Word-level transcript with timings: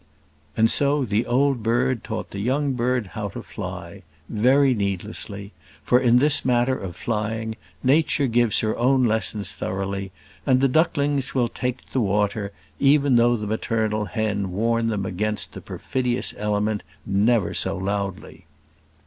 And 0.57 0.71
so 0.71 1.05
the 1.05 1.27
old 1.27 1.61
bird 1.61 2.03
taught 2.03 2.31
the 2.31 2.39
young 2.39 2.73
bird 2.73 3.11
how 3.13 3.27
to 3.29 3.43
fly 3.43 4.01
very 4.27 4.73
needlessly 4.73 5.51
for 5.83 5.99
in 5.99 6.17
this 6.17 6.43
matter 6.43 6.75
of 6.75 6.95
flying, 6.95 7.55
Nature 7.83 8.25
gives 8.25 8.61
her 8.61 8.75
own 8.79 9.03
lessons 9.05 9.53
thoroughly; 9.53 10.11
and 10.43 10.59
the 10.59 10.67
ducklings 10.67 11.35
will 11.35 11.49
take 11.49 11.91
the 11.91 12.01
water, 12.01 12.51
even 12.79 13.15
though 13.15 13.35
the 13.37 13.45
maternal 13.45 14.05
hen 14.05 14.49
warn 14.51 14.87
them 14.87 15.05
against 15.05 15.53
the 15.53 15.61
perfidious 15.61 16.33
element 16.35 16.81
never 17.05 17.53
so 17.53 17.77
loudly. 17.77 18.47